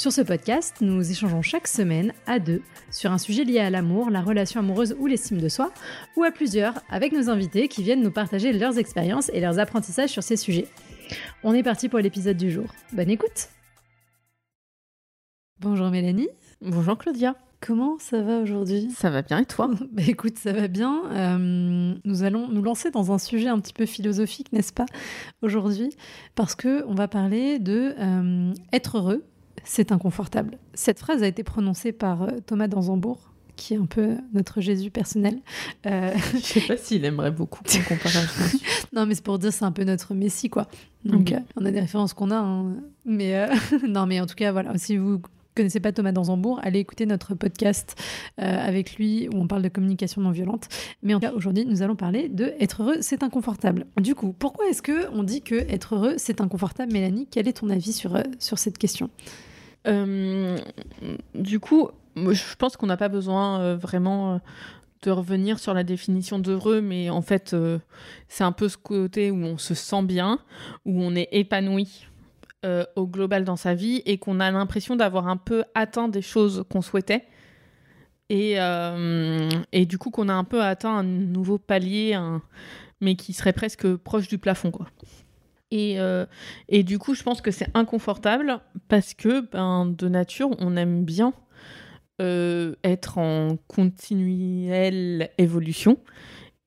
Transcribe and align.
Sur 0.00 0.12
ce 0.12 0.22
podcast, 0.22 0.76
nous 0.80 1.10
échangeons 1.10 1.42
chaque 1.42 1.68
semaine 1.68 2.14
à 2.26 2.38
deux 2.38 2.62
sur 2.90 3.12
un 3.12 3.18
sujet 3.18 3.44
lié 3.44 3.58
à 3.58 3.68
l'amour, 3.68 4.08
la 4.08 4.22
relation 4.22 4.60
amoureuse 4.60 4.96
ou 4.98 5.06
l'estime 5.06 5.36
de 5.36 5.48
soi, 5.50 5.74
ou 6.16 6.24
à 6.24 6.30
plusieurs 6.30 6.72
avec 6.88 7.12
nos 7.12 7.28
invités 7.28 7.68
qui 7.68 7.82
viennent 7.82 8.00
nous 8.00 8.10
partager 8.10 8.54
leurs 8.54 8.78
expériences 8.78 9.30
et 9.34 9.40
leurs 9.40 9.58
apprentissages 9.58 10.08
sur 10.08 10.22
ces 10.22 10.38
sujets. 10.38 10.68
On 11.44 11.52
est 11.52 11.62
parti 11.62 11.90
pour 11.90 11.98
l'épisode 11.98 12.38
du 12.38 12.50
jour. 12.50 12.64
Bonne 12.94 13.10
écoute 13.10 13.50
Bonjour 15.58 15.90
Mélanie. 15.90 16.30
Bonjour 16.62 16.96
Claudia. 16.96 17.36
Comment 17.60 17.98
ça 17.98 18.22
va 18.22 18.38
aujourd'hui? 18.38 18.88
Ça 18.96 19.10
va 19.10 19.20
bien 19.20 19.40
et 19.40 19.44
toi? 19.44 19.70
Bah 19.92 20.02
Écoute, 20.08 20.38
ça 20.38 20.54
va 20.54 20.66
bien. 20.66 21.02
Euh, 21.12 21.94
nous 22.06 22.22
allons 22.22 22.48
nous 22.48 22.62
lancer 22.62 22.90
dans 22.90 23.12
un 23.12 23.18
sujet 23.18 23.48
un 23.48 23.60
petit 23.60 23.74
peu 23.74 23.84
philosophique, 23.84 24.50
n'est-ce 24.54 24.72
pas, 24.72 24.86
aujourd'hui? 25.42 25.90
Parce 26.36 26.54
que 26.54 26.86
on 26.86 26.94
va 26.94 27.06
parler 27.06 27.58
de 27.58 27.94
euh, 27.98 28.54
être 28.72 28.96
heureux 28.96 29.26
c'est 29.64 29.92
inconfortable. 29.92 30.58
Cette 30.74 30.98
phrase 30.98 31.22
a 31.22 31.26
été 31.26 31.42
prononcée 31.42 31.92
par 31.92 32.22
euh, 32.22 32.28
Thomas 32.46 32.68
d'Anzembourg, 32.68 33.18
qui 33.56 33.74
est 33.74 33.76
un 33.76 33.86
peu 33.86 34.16
notre 34.32 34.60
Jésus 34.60 34.90
personnel. 34.90 35.38
Euh... 35.86 36.12
Je 36.34 36.38
sais 36.38 36.60
pas 36.60 36.76
s'il 36.76 37.04
aimerait 37.04 37.30
beaucoup 37.30 37.62
qu'on 37.62 37.94
compare 37.94 38.12
Non, 38.92 39.06
mais 39.06 39.14
c'est 39.14 39.24
pour 39.24 39.38
dire 39.38 39.52
c'est 39.52 39.64
un 39.64 39.72
peu 39.72 39.84
notre 39.84 40.14
Messie, 40.14 40.48
quoi. 40.48 40.66
Donc, 41.04 41.32
euh, 41.32 41.38
on 41.56 41.64
a 41.64 41.70
des 41.70 41.80
références 41.80 42.14
qu'on 42.14 42.30
a. 42.30 42.36
Hein. 42.36 42.76
Mais 43.04 43.36
euh, 43.36 43.48
non, 43.88 44.06
mais 44.06 44.20
en 44.20 44.26
tout 44.26 44.34
cas, 44.34 44.52
voilà. 44.52 44.76
Si 44.78 44.96
vous 44.96 45.20
connaissez 45.54 45.80
pas 45.80 45.92
Thomas 45.92 46.12
Danzambourg, 46.12 46.58
allez 46.62 46.78
écouter 46.78 47.04
notre 47.04 47.34
podcast 47.34 48.00
avec 48.38 48.94
lui 48.94 49.28
où 49.28 49.36
on 49.36 49.46
parle 49.46 49.62
de 49.62 49.68
communication 49.68 50.22
non 50.22 50.30
violente. 50.30 50.68
Mais 51.02 51.12
en 51.12 51.20
tout 51.20 51.26
cas, 51.26 51.32
aujourd'hui, 51.34 51.66
nous 51.66 51.82
allons 51.82 51.96
parler 51.96 52.28
de 52.28 52.54
être 52.60 52.82
heureux, 52.82 52.98
c'est 53.00 53.22
inconfortable. 53.22 53.84
Du 54.00 54.14
coup, 54.14 54.32
pourquoi 54.38 54.68
est-ce 54.68 54.80
que 54.80 55.10
on 55.12 55.22
dit 55.22 55.42
que 55.42 55.56
être 55.56 55.96
heureux, 55.96 56.14
c'est 56.16 56.40
inconfortable, 56.40 56.92
Mélanie 56.92 57.26
Quel 57.30 57.46
est 57.46 57.54
ton 57.54 57.68
avis 57.68 57.92
sur, 57.92 58.16
sur 58.38 58.58
cette 58.58 58.78
question? 58.78 59.10
Du 59.86 61.60
coup, 61.60 61.90
je 62.16 62.54
pense 62.56 62.76
qu'on 62.76 62.86
n'a 62.86 62.96
pas 62.96 63.08
besoin 63.08 63.60
euh, 63.60 63.76
vraiment 63.76 64.34
euh, 64.34 64.38
de 65.02 65.10
revenir 65.10 65.58
sur 65.58 65.74
la 65.74 65.84
définition 65.84 66.38
d'heureux, 66.38 66.80
mais 66.80 67.08
en 67.08 67.22
fait, 67.22 67.56
c'est 68.28 68.44
un 68.44 68.52
peu 68.52 68.68
ce 68.68 68.76
côté 68.76 69.30
où 69.30 69.36
on 69.36 69.56
se 69.56 69.74
sent 69.74 70.02
bien, 70.02 70.38
où 70.84 71.02
on 71.02 71.14
est 71.14 71.28
épanoui 71.32 72.06
au 72.96 73.06
global 73.06 73.44
dans 73.44 73.56
sa 73.56 73.72
vie 73.72 74.02
et 74.04 74.18
qu'on 74.18 74.40
a 74.40 74.50
l'impression 74.50 74.96
d'avoir 74.96 75.28
un 75.28 75.38
peu 75.38 75.64
atteint 75.74 76.08
des 76.08 76.20
choses 76.20 76.64
qu'on 76.68 76.82
souhaitait. 76.82 77.24
Et, 78.28 78.56
et, 79.72 79.86
du 79.86 79.96
coup, 79.96 80.10
qu'on 80.10 80.28
a 80.28 80.34
un 80.34 80.44
peu 80.44 80.62
atteint 80.62 80.98
un 80.98 81.02
nouveau 81.02 81.56
palier, 81.56 82.20
mais 83.00 83.14
qui 83.14 83.32
serait 83.32 83.54
presque 83.54 83.96
proche 83.96 84.28
du 84.28 84.36
plafond, 84.36 84.70
quoi. 84.70 84.86
Et, 85.70 86.00
euh, 86.00 86.26
et, 86.68 86.82
du 86.82 86.98
coup, 86.98 87.14
je 87.14 87.22
pense 87.22 87.40
que 87.40 87.50
c'est 87.50 87.68
inconfortable 87.74 88.60
parce 88.88 89.14
que 89.14 89.48
ben, 89.52 89.86
de 89.86 90.08
nature, 90.08 90.50
on 90.58 90.76
aime 90.76 91.04
bien 91.04 91.32
euh, 92.20 92.74
être 92.82 93.18
en 93.18 93.56
continuelle 93.68 95.30
évolution 95.38 95.98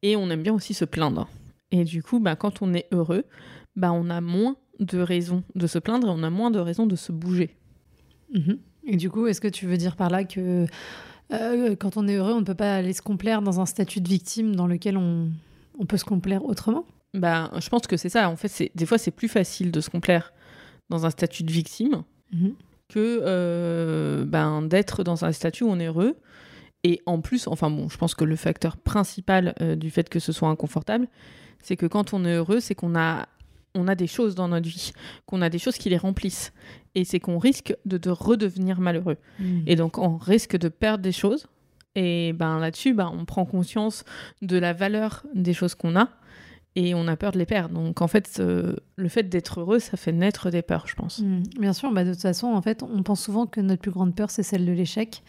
et 0.02 0.16
on 0.16 0.30
aime 0.30 0.42
bien 0.42 0.54
aussi 0.54 0.74
se 0.74 0.86
plaindre. 0.86 1.28
Et 1.72 1.84
du 1.84 2.02
coup, 2.02 2.20
ben, 2.20 2.36
quand 2.36 2.62
on 2.62 2.74
est 2.74 2.88
heureux, 2.92 3.26
ben, 3.76 3.92
on 3.92 4.09
a 4.09 4.22
moins 4.22 4.56
de 4.80 5.00
raisons 5.00 5.44
de 5.56 5.68
se 5.68 5.80
plaindre 5.80 6.08
et 6.08 6.12
on 6.12 6.24
a 6.24 6.30
moins 6.30 6.52
de 6.52 6.59
raisons 6.59 6.85
de 6.85 6.96
se 6.96 7.12
bouger. 7.12 7.58
Mhm. 8.34 8.58
Et 8.85 8.96
du 8.96 9.09
coup, 9.09 9.28
est-ce 9.28 9.41
que 9.41 9.47
tu 9.47 9.66
veux 9.68 9.78
dire 9.78 9.96
par 9.96 10.09
là 10.09 10.24
que 10.24 10.66
euh, 11.31 11.75
quand 11.75 11.97
on 11.97 12.08
est 12.08 12.16
heureux, 12.16 12.34
on 12.34 12.40
ne 12.40 12.46
peut 12.46 12.56
pas 12.56 12.75
aller 12.75 12.94
se 12.94 13.02
complaire 13.02 13.41
dans 13.41 13.59
un 13.59 13.66
statut 13.66 14.02
de 14.02 14.08
victime 14.08 14.56
dans 14.56 14.68
lequel 14.68 14.97
on 14.97 15.31
peut 15.88 15.97
se 15.97 16.06
complaire 16.06 16.46
autrement? 16.46 16.85
Bah, 17.13 17.51
je 17.59 17.69
pense 17.69 17.88
que 17.88 17.97
c'est 17.97 18.09
ça. 18.09 18.29
En 18.29 18.35
fait, 18.35 18.47
c'est 18.47 18.72
des 18.75 18.85
fois 18.85 18.97
c'est 18.97 19.12
plus 19.12 19.28
facile 19.28 19.72
de 19.72 19.81
se 19.81 19.90
complaire 19.90 20.34
dans 20.90 21.06
un 21.06 21.09
statut 21.09 21.44
de 21.44 21.51
victime 21.51 22.03
mhm. 22.31 22.56
que 22.90 23.22
euh, 23.24 24.25
ben, 24.25 24.63
d'être 24.63 25.03
dans 25.03 25.25
un 25.25 25.31
statut 25.31 25.63
où 25.63 25.69
on 25.69 25.79
est 25.79 25.88
heureux. 25.88 26.16
Et 26.84 27.02
en 27.06 27.22
plus, 27.22 27.47
enfin 27.47 27.69
bon, 27.69 27.88
je 27.88 27.97
pense 27.97 28.13
que 28.13 28.25
le 28.25 28.35
facteur 28.35 28.78
principal 28.78 29.53
euh, 29.62 29.75
du 29.75 29.90
fait 29.90 30.09
que 30.09 30.19
ce 30.19 30.31
soit 30.31 30.50
inconfortable, 30.50 31.07
c'est 31.62 31.78
que 31.78 31.85
quand 31.85 32.13
on 32.13 32.25
est 32.25 32.35
heureux, 32.35 32.59
c'est 32.59 32.75
qu'on 32.75 32.96
a 32.96 33.28
on 33.75 33.88
a 33.88 33.96
des 33.96 34.06
choses 34.06 34.35
dans 34.35 34.50
notre 34.50 34.68
vie, 34.68 34.91
qu'on 35.25 35.41
a 35.41 35.50
des 35.50 35.59
choses 35.59 35.78
qui 35.78 35.90
les 35.90 35.97
remplissent. 35.97 36.52
Et 36.96 37.06
c'est 37.06 37.19
qu'on 37.19 37.40
risque 37.40 37.75
de, 37.85 37.97
de, 37.97 38.12
redevenir 38.12 38.79
malheureux. 38.79 39.18
Mhm. 39.40 39.63
Et 39.66 39.75
donc, 39.75 39.97
on 39.97 40.18
risque 40.18 40.57
de 40.57 40.69
perdre 40.69 41.03
des 41.03 41.12
choses. 41.12 41.47
Et 41.96 42.34
ben 42.34 42.59
là-dessus, 42.59 42.94
ben, 42.94 43.12
on 43.13 43.25
prend 43.25 43.46
conscience 43.46 44.03
de 44.41 44.57
la 44.57 44.73
valeur 44.73 45.23
des 45.34 45.53
choses 45.53 45.75
qu'on 45.75 45.96
a 45.96 46.09
et 46.75 46.95
on 46.95 47.07
a 47.07 47.16
peur 47.16 47.31
de 47.31 47.38
les 47.38 47.45
perdre. 47.45 47.75
Donc 47.75 48.01
en 48.01 48.07
fait, 48.07 48.39
le 48.39 49.09
fait 49.09 49.23
d'être 49.23 49.59
heureux, 49.59 49.79
ça 49.79 49.97
fait 49.97 50.11
naître 50.11 50.50
des 50.50 50.61
peurs, 50.61 50.88
je 50.88 50.95
pense. 50.95 51.19
Mmh. 51.19 51.44
bien 51.59 51.73
sûr, 51.73 51.91
bah, 51.91 52.03
de 52.03 52.11
toute 52.11 52.22
façon, 52.22 52.47
en 52.47 52.61
fait, 52.61 52.84
on 52.84 53.03
pense 53.03 53.22
souvent 53.22 53.45
que 53.45 53.61
notre 53.61 53.81
plus 53.81 53.91
grande 53.91 54.16
peur, 54.16 54.29
c'est 54.29 54.44
celle 54.44 54.66
de 54.66 54.72
l'échec. 54.72 55.23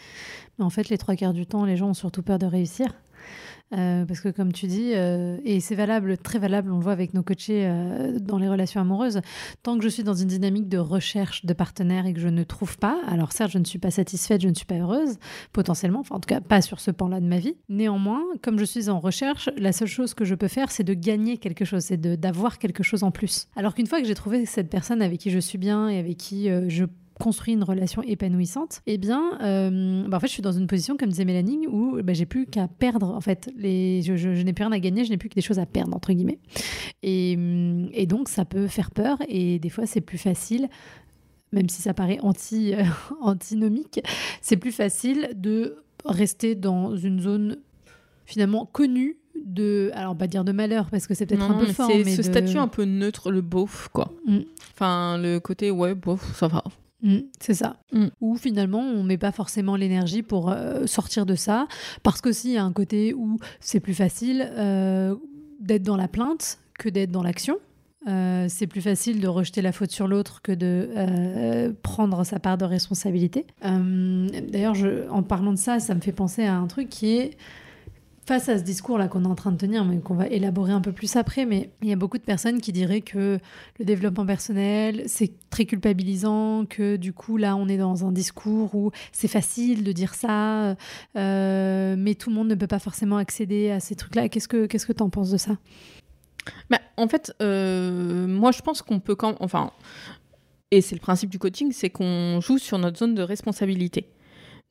Mais 0.59 0.65
en 0.65 0.71
fait, 0.71 0.89
les 0.89 0.99
trois 0.99 1.17
quarts 1.17 1.33
du 1.33 1.47
temps, 1.47 1.65
les 1.65 1.77
gens 1.77 1.89
ont 1.89 1.95
surtout 1.95 2.23
peur 2.23 2.39
de 2.39 2.47
réussir. 2.47 2.89
Euh, 3.73 4.05
parce 4.05 4.21
que 4.21 4.29
comme 4.29 4.53
tu 4.53 4.67
dis, 4.67 4.93
euh, 4.95 5.39
et 5.45 5.61
c'est 5.61 5.75
valable, 5.75 6.17
très 6.19 6.39
valable, 6.39 6.71
on 6.71 6.77
le 6.77 6.83
voit 6.83 6.93
avec 6.93 7.13
nos 7.15 7.23
coachés 7.23 7.67
euh, 7.67 8.19
dans 8.21 8.39
les 8.39 8.49
relations 8.49 8.81
amoureuses, 8.81 9.21
tant 9.63 9.77
que 9.77 9.83
je 9.83 9.89
suis 9.89 10.05
dans 10.05 10.15
une 10.15 10.29
dynamique 10.29 10.69
de 10.69 10.79
recherche 10.79 11.45
de 11.45 11.53
partenaires 11.55 12.07
et 12.07 12.13
que 12.13 12.21
je 12.21 12.29
ne 12.29 12.45
trouve 12.45 12.79
pas, 12.79 13.01
alors 13.09 13.33
certes, 13.33 13.51
je 13.51 13.59
ne 13.59 13.65
suis 13.65 13.79
pas 13.79 13.91
satisfaite, 13.91 14.43
je 14.43 14.49
ne 14.49 14.55
suis 14.55 14.67
pas 14.67 14.77
heureuse, 14.77 15.17
potentiellement, 15.53 16.01
enfin 16.01 16.17
en 16.17 16.21
tout 16.21 16.29
cas 16.29 16.41
pas 16.41 16.61
sur 16.61 16.79
ce 16.79 16.91
pan-là 16.91 17.21
de 17.21 17.27
ma 17.27 17.39
vie. 17.39 17.57
Néanmoins, 17.69 18.23
comme 18.43 18.59
je 18.59 18.65
suis 18.65 18.89
en 18.89 19.01
recherche, 19.01 19.51
la 19.57 19.73
seule 19.73 19.89
chose 19.89 20.15
que 20.15 20.25
je 20.25 20.35
peux 20.35 20.49
faire, 20.49 20.71
c'est 20.71 20.85
de 20.85 20.95
gagner 20.95 21.39
quelque 21.39 21.65
chose, 21.65 21.83
c'est 21.85 22.01
d'avoir 22.01 22.59
quelque 22.59 22.83
chose 22.83 23.03
en 23.03 23.11
plus. 23.11 23.49
Alors 23.57 23.75
qu'une 23.75 23.87
fois 23.87 24.01
que 24.01 24.07
j'ai 24.07 24.15
trouvé 24.15 24.47
cette 24.47 24.71
personne 24.71 25.03
avec 25.03 25.19
qui 25.19 25.31
je 25.31 25.39
suis 25.39 25.59
bien 25.59 25.89
et 25.89 25.99
avec 25.99 26.17
qui 26.17 26.49
je 26.69 26.85
construit 27.21 27.55
une 27.55 27.63
relation 27.63 28.03
épanouissante, 28.03 28.83
eh 28.87 28.99
bien, 28.99 29.39
euh, 29.41 30.07
bah, 30.09 30.17
en 30.17 30.21
fait, 30.21 30.27
je 30.27 30.33
suis 30.33 30.43
dans 30.43 30.53
une 30.53 30.67
position, 30.67 30.97
comme 30.97 31.09
disait 31.09 31.25
Mélanie, 31.25 31.67
où 31.67 32.01
bah, 32.03 32.13
j'ai 32.13 32.27
plus 32.27 32.47
qu'à 32.47 32.69
perdre, 32.69 33.15
en 33.15 33.21
fait. 33.21 33.51
Les, 33.57 34.03
je, 34.03 34.17
je, 34.17 34.29
n'ai 34.29 34.53
plus 34.53 34.65
rien 34.65 34.73
à 34.73 34.79
gagner, 34.79 35.05
je 35.05 35.11
n'ai 35.11 35.17
plus 35.17 35.29
que 35.29 35.35
des 35.35 35.41
choses 35.41 35.59
à 35.59 35.67
perdre, 35.67 35.95
entre 35.95 36.13
guillemets. 36.13 36.39
Et, 37.03 37.39
et 37.93 38.07
donc, 38.07 38.29
ça 38.29 38.45
peut 38.45 38.67
faire 38.67 38.91
peur, 38.91 39.19
et 39.29 39.59
des 39.59 39.71
fois, 39.71 39.87
c'est 39.87 40.01
plus 40.01 40.19
facile 40.19 40.69
même 41.55 41.69
si 41.69 41.83
ça 41.83 41.95
paraît 41.95 42.19
anti, 42.21 42.75
euh, 42.75 42.83
antinomique, 43.23 44.01
c'est 44.43 44.57
plus 44.57 44.73
facile 44.73 45.31
de 45.37 45.77
rester 46.05 46.55
dans 46.55 46.97
une 46.97 47.21
zone 47.21 47.59
finalement 48.27 48.67
connue 48.67 49.19
de 49.45 49.91
alors 49.95 50.17
pas 50.17 50.27
dire 50.27 50.45
de 50.45 50.53
malheur 50.53 50.89
parce 50.91 51.07
que 51.07 51.15
c'est 51.15 51.27
peut-être 51.27 51.51
un 51.51 51.59
peu 51.59 51.67
fort 51.67 51.89
mais 51.89 52.05
ce 52.17 52.23
statut 52.23 52.57
un 52.57 52.69
peu 52.69 52.85
neutre 52.85 53.31
le 53.31 53.41
beauf 53.41 53.89
quoi 53.93 54.13
mm. 54.27 54.39
enfin 54.73 55.19
le 55.19 55.39
côté 55.39 55.71
ouais 55.71 55.95
bof 55.95 56.37
ça 56.37 56.49
va 56.49 56.63
Mm, 57.05 57.19
c'est 57.39 57.55
ça. 57.55 57.77
Mm. 57.93 58.07
Ou 58.21 58.37
finalement, 58.37 58.81
on 58.81 59.05
met 59.05 59.19
pas 59.19 59.31
forcément 59.31 59.77
l'énergie 59.77 60.23
pour 60.23 60.51
euh, 60.51 60.87
sortir 60.87 61.27
de 61.27 61.35
ça, 61.35 61.69
parce 62.03 62.21
que 62.21 62.33
s'il 62.33 62.53
y 62.53 62.57
a 62.57 62.65
un 62.65 62.73
côté 62.73 63.15
où 63.15 63.39
c'est 63.61 63.81
plus 63.81 63.95
facile 63.95 64.51
euh, 64.57 65.15
d'être 65.61 65.83
dans 65.83 65.97
la 65.97 66.09
plainte 66.09 66.59
que 66.79 66.89
d'être 66.89 67.13
dans 67.13 67.23
l'action. 67.23 67.59
Euh, 68.07 68.47
c'est 68.51 68.67
plus 68.67 68.83
facile 68.83 69.21
de 69.21 69.29
rejeter 69.29 69.63
la 69.63 69.73
faute 69.73 69.91
sur 69.91 70.09
l'autre 70.09 70.43
que 70.43 70.53
de 70.53 71.73
prendre 71.83 72.25
sa 72.25 72.39
part 72.39 72.59
de 72.59 72.67
responsabilité. 72.67 73.47
D'ailleurs, 73.63 74.77
en 75.11 75.23
parlant 75.23 75.53
de 75.53 75.59
ça, 75.59 75.81
ça 75.81 75.95
me 75.95 76.01
fait 76.01 76.13
penser 76.13 76.45
à 76.45 76.57
un 76.57 76.67
truc 76.67 76.91
qui 76.91 77.17
est 77.17 77.31
face 78.27 78.49
à 78.49 78.59
ce 78.59 78.63
discours-là 78.63 79.09
qu'on 79.09 79.25
est 79.25 79.29
en 79.29 79.35
train 79.35 79.53
de 79.53 79.57
tenir, 79.57 79.85
mais 79.85 79.99
qu'on 79.99 80.15
va 80.15 80.27
élaborer 80.27 80.73
un 80.73 80.81
peu 80.81 80.93
plus 80.93 81.17
après, 81.17 81.45
mais 81.45 81.71
il 81.83 81.89
y 81.89 81.93
a 81.93 81.97
beaucoup 81.97 82.19
de 82.19 82.23
personnes 82.23 82.61
qui 82.61 82.73
diraient 82.73 83.03
que 83.03 83.39
le 83.79 83.85
développement 83.85 84.25
personnel, 84.25 85.03
c'est 85.07 85.33
très 85.51 85.67
culpabilisant, 85.67 86.65
que 86.65 86.97
du 86.97 87.13
coup, 87.13 87.37
là, 87.37 87.57
on 87.57 87.69
est 87.69 87.77
dans 87.77 88.07
un 88.07 88.13
discours 88.13 88.75
où 88.75 88.91
c'est 89.13 89.29
facile 89.29 89.85
de 89.85 89.93
dire 89.93 90.15
ça, 90.15 90.77
euh, 91.17 91.97
mais 91.99 92.15
tout 92.15 92.31
le 92.31 92.37
monde 92.37 92.49
ne 92.49 92.55
peut 92.55 92.67
pas 92.67 92.79
forcément 92.79 93.19
accéder 93.19 93.71
à 93.71 93.81
ces 93.81 93.95
trucs-là. 93.95 94.29
Qu'est-ce 94.29 94.49
que 94.49 94.67
qu'est-ce 94.67 94.87
que 94.87 94.93
tu 94.93 95.03
en 95.03 95.11
penses 95.11 95.31
de 95.31 95.37
ça? 95.37 95.57
Bah, 96.71 96.81
En 96.97 97.09
fait, 97.09 97.33
euh, 97.43 98.27
moi, 98.27 98.53
je 98.53 98.63
pense 98.63 98.83
qu'on 98.83 99.01
peut 99.01 99.15
quand... 99.15 99.37
Enfin, 99.41 99.71
et 100.71 100.81
c'est 100.81 100.95
le 100.95 101.01
principe 101.01 101.31
du 101.31 101.39
coaching, 101.39 101.73
c'est 101.73 101.91
qu'on 101.91 102.41
joue 102.41 102.59
sur 102.59 102.79
notre 102.79 102.99
zone 102.99 103.15
de 103.15 103.23
responsabilité. 103.23 104.09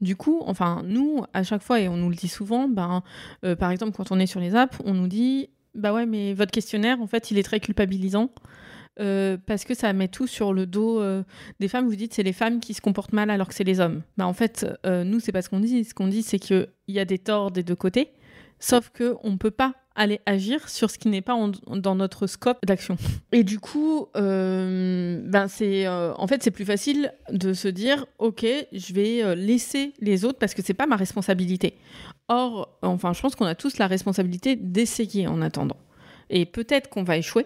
Du 0.04 0.18
coup, 0.18 0.42
enfin, 0.46 0.84
nous, 0.86 1.24
à 1.34 1.44
chaque 1.44 1.62
fois, 1.64 1.80
et 1.80 1.88
on 1.88 1.96
nous 1.96 2.10
le 2.10 2.16
dit 2.16 2.28
souvent, 2.28 2.68
ben, 2.68 3.04
euh, 3.46 3.56
par 3.56 3.72
exemple, 3.72 3.94
quand 3.96 4.12
on 4.12 4.20
est 4.20 4.26
sur 4.26 4.42
les 4.42 4.54
apps, 4.54 4.78
on 4.84 4.94
nous 4.94 5.08
dit 5.08 5.50
Bah 5.76 5.94
ouais, 5.94 6.06
mais 6.06 6.34
votre 6.34 6.52
questionnaire, 6.52 7.02
en 7.02 7.08
fait, 7.08 7.32
il 7.32 7.38
est 7.38 7.44
très 7.44 7.62
culpabilisant. 7.62 8.30
Euh, 9.00 9.38
parce 9.48 9.64
que 9.64 9.74
ça 9.74 9.92
met 9.94 10.10
tout 10.10 10.28
sur 10.28 10.54
le 10.54 10.68
dos 10.68 11.00
euh, 11.00 11.24
des 11.62 11.70
femmes. 11.70 11.88
Vous 11.88 11.96
dites 11.96 12.14
c'est 12.14 12.22
les 12.22 12.34
femmes 12.34 12.60
qui 12.60 12.76
se 12.76 12.82
comportent 12.82 13.14
mal 13.14 13.32
alors 13.32 13.48
que 13.48 13.56
c'est 13.56 13.64
les 13.64 13.80
hommes. 13.80 14.04
Bah 14.18 14.28
en 14.28 14.34
fait, 14.34 14.68
nous 14.86 15.20
c'est 15.20 15.32
pas 15.32 15.42
ce 15.42 15.50
qu'on 15.50 15.62
dit. 15.62 15.84
Ce 15.84 15.96
qu'on 15.96 16.08
dit 16.08 16.22
c'est 16.22 16.38
qu'il 16.38 16.68
y 16.90 17.00
a 17.00 17.06
des 17.06 17.18
torts 17.18 17.50
des 17.50 17.64
deux 17.64 17.76
côtés, 17.76 18.12
sauf 18.60 18.90
que 18.90 19.16
on 19.24 19.38
peut 19.38 19.50
pas 19.50 19.74
aller 19.96 20.20
agir 20.26 20.70
sur 20.70 20.90
ce 20.90 20.98
qui 20.98 21.08
n'est 21.08 21.22
pas 21.22 21.38
dans 21.68 21.96
notre 21.96 22.28
scope 22.28 22.66
d'action. 22.66 22.98
Et 23.32 23.44
du 23.44 23.60
coup, 23.60 24.08
euh, 24.16 25.22
ben 25.26 25.48
c'est, 25.48 25.86
euh, 25.86 26.14
en 26.16 26.28
fait, 26.28 26.44
c'est 26.44 26.52
plus 26.52 26.66
facile 26.66 27.14
de 27.30 27.54
se 27.54 27.68
dire, 27.68 28.06
ok, 28.20 28.46
je 28.72 28.94
vais 28.94 29.24
euh, 29.24 29.36
laisser 29.36 29.94
les 30.00 30.26
autres 30.26 30.40
parce 30.40 30.54
que 30.54 30.62
c'est 30.64 30.74
pas 30.74 30.88
ma 30.88 30.96
responsabilité. 30.96 31.78
Or, 32.28 32.78
enfin, 32.82 33.14
je 33.14 33.22
pense 33.22 33.36
qu'on 33.36 33.46
a 33.46 33.56
tous 33.56 33.78
la 33.78 33.88
responsabilité 33.88 34.56
d'essayer 34.56 35.28
en 35.28 35.42
attendant. 35.42 35.78
Et 36.30 36.46
peut-être 36.46 36.90
qu'on 36.90 37.04
va 37.04 37.18
échouer, 37.18 37.46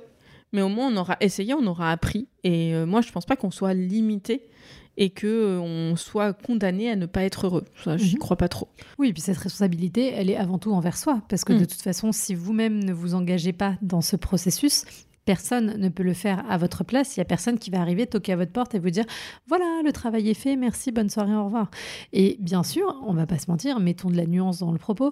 mais 0.54 0.62
au 0.62 0.70
moins 0.70 0.92
on 0.92 0.98
aura 0.98 1.18
essayé, 1.22 1.54
on 1.54 1.66
aura 1.68 1.92
appris. 1.92 2.28
Et 2.44 2.74
moi, 2.86 3.02
je 3.02 3.12
pense 3.12 3.26
pas 3.26 3.36
qu'on 3.36 3.52
soit 3.52 3.74
limité 3.74 4.50
et 4.98 5.12
que 5.12 5.28
euh, 5.28 5.60
on 5.60 5.96
soit 5.96 6.34
condamné 6.34 6.90
à 6.90 6.96
ne 6.96 7.06
pas 7.06 7.24
être 7.24 7.46
heureux. 7.46 7.66
Ça, 7.84 7.98
j'y 7.98 8.16
mhm. 8.16 8.20
crois 8.20 8.36
pas 8.36 8.50
trop. 8.50 8.68
Oui, 8.98 9.10
et 9.10 9.14
puis 9.14 9.22
cette 9.22 9.38
responsabilité, 9.38 10.12
elle 10.12 10.30
est 10.30 10.36
avant 10.36 10.58
tout 10.58 10.74
envers 10.74 10.98
soi, 10.98 11.22
parce 11.30 11.44
que 11.44 11.54
de 11.54 11.60
mm. 11.60 11.68
toute 11.68 11.82
façon, 11.82 12.12
si 12.12 12.36
vous-même 12.36 12.84
ne 12.84 12.94
vous 12.94 13.14
engagez 13.14 13.54
pas 13.54 13.76
dans 13.82 14.02
ce 14.02 14.16
processus, 14.16 14.84
Personne 15.28 15.76
ne 15.78 15.90
peut 15.90 16.04
le 16.04 16.14
faire 16.14 16.42
à 16.50 16.58
votre 16.58 16.86
place. 16.86 17.18
Il 17.18 17.20
y 17.20 17.22
a 17.22 17.26
personne 17.26 17.60
qui 17.60 17.70
va 17.70 17.82
arriver, 17.82 18.08
toquer 18.08 18.32
à 18.32 18.38
votre 18.38 18.54
porte 18.54 18.76
et 18.76 18.80
vous 18.80 18.92
dire 18.92 19.04
voilà, 19.46 19.66
le 19.84 19.92
travail 19.92 20.30
est 20.30 20.34
fait, 20.34 20.56
merci, 20.56 20.94
bonne 20.94 21.10
soirée, 21.10 21.36
au 21.36 21.44
revoir. 21.44 21.70
Et 22.14 22.38
bien 22.40 22.64
sûr, 22.64 22.96
on 23.06 23.12
va 23.12 23.26
pas 23.26 23.38
se 23.38 23.52
mentir, 23.52 23.82
mettons 23.82 24.10
de 24.10 24.16
la 24.16 24.26
nuance 24.26 24.60
dans 24.60 24.72
le 24.72 24.78
propos. 24.78 25.12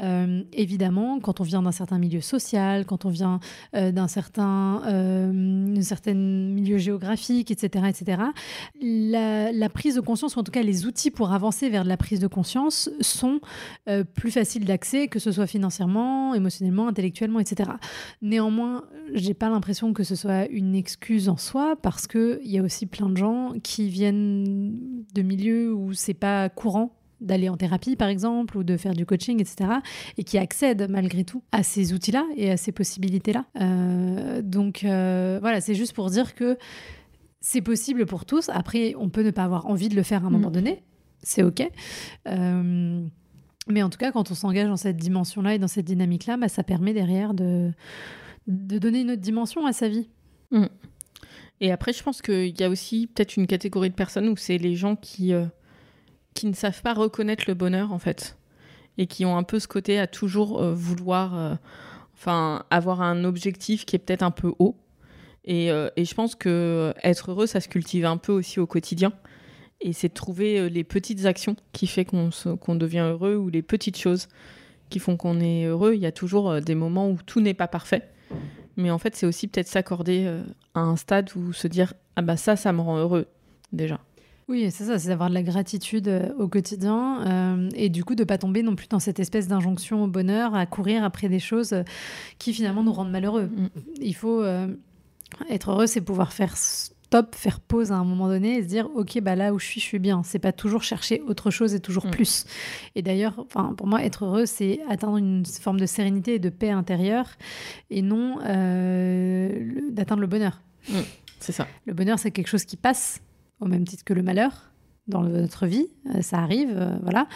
Euh, 0.00 0.44
évidemment, 0.52 1.18
quand 1.18 1.40
on 1.40 1.42
vient 1.42 1.62
d'un 1.62 1.72
certain 1.72 1.98
milieu 1.98 2.20
social, 2.20 2.86
quand 2.86 3.06
on 3.06 3.08
vient 3.08 3.40
euh, 3.74 3.90
d'un 3.90 4.06
certain, 4.06 4.82
euh, 4.86 5.82
certain 5.82 6.14
milieu 6.14 6.78
géographique, 6.78 7.50
etc., 7.50 7.86
etc., 7.88 8.22
la, 8.80 9.68
prise 9.68 9.96
de 9.96 10.00
conscience, 10.00 10.36
ou 10.36 10.38
en 10.38 10.44
tout 10.44 10.52
cas 10.52 10.62
les 10.62 10.86
outils 10.86 11.10
pour 11.10 11.32
avancer 11.32 11.68
vers 11.68 11.82
la 11.82 11.96
prise 11.96 12.20
de 12.20 12.28
conscience, 12.28 12.88
sont 13.00 13.40
euh, 13.88 14.04
plus 14.04 14.30
faciles 14.30 14.64
d'accès, 14.64 15.08
que 15.08 15.18
ce 15.18 15.32
soit 15.32 15.48
financièrement, 15.48 16.34
émotionnellement, 16.34 16.86
intellectuellement, 16.86 17.40
etc. 17.40 17.70
Néanmoins, 18.22 18.84
j'ai 19.12 19.34
pas 19.34 19.48
l'impression 19.56 19.92
que 19.92 20.04
ce 20.04 20.14
soit 20.14 20.46
une 20.46 20.74
excuse 20.74 21.28
en 21.28 21.36
soi 21.36 21.76
parce 21.80 22.06
qu'il 22.06 22.38
y 22.44 22.58
a 22.58 22.62
aussi 22.62 22.86
plein 22.86 23.08
de 23.08 23.16
gens 23.16 23.52
qui 23.62 23.88
viennent 23.88 25.04
de 25.14 25.22
milieux 25.22 25.74
où 25.74 25.92
c'est 25.92 26.14
pas 26.14 26.48
courant 26.48 26.92
d'aller 27.20 27.48
en 27.48 27.56
thérapie 27.56 27.96
par 27.96 28.08
exemple 28.08 28.58
ou 28.58 28.62
de 28.62 28.76
faire 28.76 28.92
du 28.92 29.06
coaching 29.06 29.40
etc 29.40 29.80
et 30.18 30.24
qui 30.24 30.36
accèdent 30.36 30.86
malgré 30.90 31.24
tout 31.24 31.42
à 31.50 31.62
ces 31.62 31.94
outils 31.94 32.12
là 32.12 32.26
et 32.36 32.50
à 32.50 32.58
ces 32.58 32.72
possibilités 32.72 33.32
là 33.32 33.46
euh, 33.58 34.42
donc 34.42 34.84
euh, 34.84 35.38
voilà 35.40 35.62
c'est 35.62 35.74
juste 35.74 35.94
pour 35.94 36.10
dire 36.10 36.34
que 36.34 36.58
c'est 37.46 37.60
possible 37.60 38.06
pour 38.06 38.24
tous. 38.24 38.48
Après 38.48 38.94
on 38.98 39.08
peut 39.08 39.22
ne 39.22 39.30
pas 39.30 39.44
avoir 39.44 39.66
envie 39.66 39.88
de 39.88 39.94
le 39.94 40.02
faire 40.02 40.24
à 40.24 40.26
un 40.26 40.30
moment 40.30 40.48
mm. 40.48 40.52
donné. 40.52 40.82
C'est 41.22 41.44
ok. 41.44 41.68
Euh, 42.26 43.06
mais 43.68 43.82
en 43.82 43.88
tout 43.88 43.98
cas 43.98 44.10
quand 44.10 44.32
on 44.32 44.34
s'engage 44.34 44.68
dans 44.68 44.76
cette 44.76 44.96
dimension 44.96 45.42
là 45.42 45.54
et 45.54 45.58
dans 45.58 45.68
cette 45.68 45.86
dynamique 45.86 46.26
là 46.26 46.36
bah, 46.36 46.48
ça 46.48 46.64
permet 46.64 46.92
derrière 46.92 47.34
de 47.34 47.70
de 48.46 48.78
donner 48.78 49.00
une 49.00 49.12
autre 49.12 49.22
dimension 49.22 49.66
à 49.66 49.72
sa 49.72 49.88
vie. 49.88 50.08
Mm. 50.50 50.66
Et 51.60 51.72
après, 51.72 51.92
je 51.92 52.02
pense 52.02 52.22
qu'il 52.22 52.58
y 52.58 52.62
a 52.62 52.68
aussi 52.68 53.06
peut-être 53.06 53.36
une 53.36 53.46
catégorie 53.46 53.90
de 53.90 53.94
personnes 53.94 54.28
où 54.28 54.36
c'est 54.36 54.58
les 54.58 54.76
gens 54.76 54.94
qui, 54.94 55.32
euh, 55.32 55.46
qui 56.34 56.46
ne 56.46 56.52
savent 56.52 56.82
pas 56.82 56.94
reconnaître 56.94 57.44
le 57.48 57.54
bonheur, 57.54 57.92
en 57.92 57.98
fait. 57.98 58.36
Et 58.98 59.06
qui 59.06 59.24
ont 59.24 59.36
un 59.36 59.42
peu 59.42 59.58
ce 59.58 59.68
côté 59.68 59.98
à 59.98 60.06
toujours 60.06 60.60
euh, 60.60 60.74
vouloir 60.74 61.36
euh, 61.36 61.54
enfin, 62.14 62.64
avoir 62.70 63.02
un 63.02 63.24
objectif 63.24 63.84
qui 63.84 63.96
est 63.96 63.98
peut-être 63.98 64.22
un 64.22 64.30
peu 64.30 64.52
haut. 64.58 64.76
Et, 65.48 65.68
et, 65.68 66.04
je 66.04 66.12
pense 66.12 66.34
que 66.34 66.92
être 67.04 67.30
heureux, 67.30 67.46
ça 67.46 67.60
se 67.60 67.68
cultive 67.68 68.04
un 68.04 68.16
peu 68.16 68.32
aussi 68.32 68.58
au 68.58 68.66
quotidien. 68.66 69.12
Et 69.80 69.92
c'est 69.92 70.08
de 70.08 70.12
trouver 70.12 70.68
les 70.68 70.82
petites 70.82 71.24
actions 71.24 71.54
qui 71.72 71.86
fait 71.86 72.04
qu'on 72.04 72.30
qu'on 72.60 72.74
devient 72.74 73.10
heureux 73.12 73.36
ou 73.36 73.48
les 73.48 73.62
petites 73.62 73.96
choses 73.96 74.26
qui 74.90 74.98
font 74.98 75.16
qu'on 75.16 75.38
est 75.38 75.66
heureux. 75.66 75.94
Il 75.94 76.00
y 76.00 76.06
a 76.06 76.10
toujours 76.10 76.60
des 76.60 76.74
moments 76.74 77.08
où 77.08 77.18
tout 77.24 77.40
n'est 77.40 77.54
pas 77.54 77.68
parfait. 77.68 78.10
Mais 78.76 78.90
en 78.90 78.98
fait, 78.98 79.16
c'est 79.16 79.26
aussi 79.26 79.48
peut-être 79.48 79.68
s'accorder 79.68 80.24
euh, 80.26 80.42
à 80.74 80.80
un 80.80 80.96
stade 80.96 81.30
où 81.34 81.52
se 81.52 81.66
dire 81.66 81.94
Ah 82.16 82.22
bah 82.22 82.36
ça, 82.36 82.56
ça 82.56 82.72
me 82.72 82.80
rend 82.80 82.98
heureux, 82.98 83.26
déjà. 83.72 84.00
Oui, 84.48 84.70
c'est 84.70 84.84
ça, 84.84 84.98
c'est 84.98 85.08
d'avoir 85.08 85.28
de 85.28 85.34
la 85.34 85.42
gratitude 85.42 86.06
euh, 86.06 86.32
au 86.38 86.46
quotidien 86.46 87.26
euh, 87.26 87.68
et 87.74 87.88
du 87.88 88.04
coup 88.04 88.14
de 88.14 88.22
pas 88.22 88.38
tomber 88.38 88.62
non 88.62 88.76
plus 88.76 88.86
dans 88.86 89.00
cette 89.00 89.18
espèce 89.18 89.48
d'injonction 89.48 90.04
au 90.04 90.06
bonheur, 90.06 90.54
à 90.54 90.66
courir 90.66 91.02
après 91.02 91.28
des 91.28 91.40
choses 91.40 91.74
qui 92.38 92.52
finalement 92.52 92.84
nous 92.84 92.92
rendent 92.92 93.10
malheureux. 93.10 93.46
Mm. 93.46 93.68
Il 94.00 94.14
faut 94.14 94.44
être 95.50 95.70
heureux, 95.70 95.86
c'est 95.86 96.00
pouvoir 96.00 96.32
faire 96.32 96.54
top, 97.10 97.34
faire 97.34 97.60
pause 97.60 97.92
à 97.92 97.96
un 97.96 98.04
moment 98.04 98.28
donné 98.28 98.56
et 98.56 98.62
se 98.62 98.68
dire 98.68 98.88
ok 98.94 99.20
bah 99.20 99.36
là 99.36 99.52
où 99.52 99.58
je 99.58 99.66
suis, 99.66 99.80
je 99.80 99.86
suis 99.86 99.98
bien. 99.98 100.22
C'est 100.24 100.38
pas 100.38 100.52
toujours 100.52 100.82
chercher 100.82 101.20
autre 101.22 101.50
chose 101.50 101.74
et 101.74 101.80
toujours 101.80 102.06
mm. 102.06 102.10
plus. 102.10 102.46
Et 102.94 103.02
d'ailleurs, 103.02 103.34
enfin 103.38 103.74
pour 103.76 103.86
moi, 103.86 104.04
être 104.04 104.24
heureux, 104.24 104.46
c'est 104.46 104.80
atteindre 104.88 105.16
une 105.16 105.44
forme 105.44 105.80
de 105.80 105.86
sérénité 105.86 106.34
et 106.34 106.38
de 106.38 106.48
paix 106.48 106.70
intérieure 106.70 107.26
et 107.90 108.02
non 108.02 108.38
euh, 108.44 109.90
d'atteindre 109.90 110.20
le 110.20 110.26
bonheur. 110.26 110.60
Mm. 110.88 110.94
C'est 111.38 111.52
ça. 111.52 111.66
Le 111.84 111.94
bonheur, 111.94 112.18
c'est 112.18 112.30
quelque 112.30 112.48
chose 112.48 112.64
qui 112.64 112.76
passe 112.76 113.20
au 113.60 113.66
même 113.66 113.86
titre 113.86 114.04
que 114.04 114.14
le 114.14 114.22
malheur 114.22 114.72
dans 115.06 115.22
notre 115.22 115.66
vie, 115.66 115.86
euh, 116.14 116.20
ça 116.20 116.38
arrive, 116.38 116.72
euh, 116.74 116.96
voilà. 117.02 117.28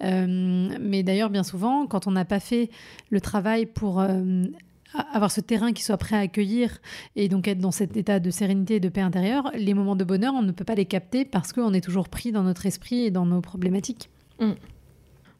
mais 0.00 1.02
d'ailleurs, 1.02 1.28
bien 1.28 1.42
souvent, 1.42 1.88
quand 1.88 2.06
on 2.06 2.12
n'a 2.12 2.24
pas 2.24 2.38
fait 2.38 2.70
le 3.10 3.20
travail 3.20 3.66
pour 3.66 4.00
avoir 4.94 5.30
ce 5.30 5.40
terrain 5.40 5.72
qui 5.72 5.82
soit 5.82 5.96
prêt 5.96 6.16
à 6.16 6.20
accueillir 6.20 6.78
et 7.16 7.28
donc 7.28 7.48
être 7.48 7.58
dans 7.58 7.70
cet 7.70 7.96
état 7.96 8.20
de 8.20 8.30
sérénité 8.30 8.76
et 8.76 8.80
de 8.80 8.88
paix 8.88 9.00
intérieure, 9.00 9.50
les 9.54 9.74
moments 9.74 9.96
de 9.96 10.04
bonheur, 10.04 10.34
on 10.34 10.42
ne 10.42 10.52
peut 10.52 10.64
pas 10.64 10.74
les 10.74 10.86
capter 10.86 11.24
parce 11.24 11.52
qu'on 11.52 11.72
est 11.72 11.80
toujours 11.80 12.08
pris 12.08 12.32
dans 12.32 12.42
notre 12.42 12.66
esprit 12.66 13.04
et 13.04 13.10
dans 13.10 13.26
nos 13.26 13.40
problématiques. 13.40 14.10
Mm. 14.40 14.52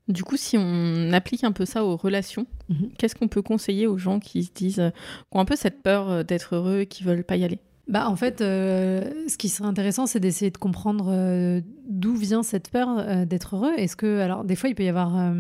Du 0.09 0.23
coup, 0.23 0.37
si 0.37 0.57
on 0.57 1.13
applique 1.13 1.43
un 1.43 1.51
peu 1.51 1.65
ça 1.65 1.85
aux 1.85 1.97
relations, 1.97 2.47
mhm. 2.69 2.91
qu'est-ce 2.97 3.17
qu'on 3.17 3.29
peut 3.29 3.43
conseiller 3.43 3.87
aux 3.89 3.99
gens 3.99 4.21
qui 4.21 4.45
se 4.45 4.53
disent, 4.55 4.79
euh, 4.79 4.91
qui 4.91 5.37
ont 5.37 5.41
un 5.41 5.45
peu 5.45 5.57
cette 5.57 5.83
peur 5.83 6.11
euh, 6.11 6.23
d'être 6.23 6.55
heureux 6.55 6.81
et 6.81 6.87
qui 6.87 7.03
veulent 7.03 7.25
pas 7.25 7.37
y 7.37 7.45
aller? 7.45 7.59
Bah, 7.89 8.09
en 8.09 8.17
fait, 8.17 8.41
euh, 8.41 9.11
ce 9.29 9.37
qui 9.37 9.49
serait 9.49 9.69
intéressant, 9.69 10.07
c'est 10.07 10.21
d'essayer 10.21 10.51
de 10.51 10.59
comprendre 10.59 11.63
d'où 11.89 12.17
vient 12.17 12.43
cette 12.43 12.69
peur 12.69 13.27
d'être 13.27 13.55
heureux. 13.55 13.73
Est-ce 13.77 13.95
que, 13.95 14.19
alors, 14.19 14.45
des 14.45 14.57
fois, 14.57 14.69
il 14.69 14.75
peut 14.75 14.83
y 14.83 14.89
avoir 14.89 15.33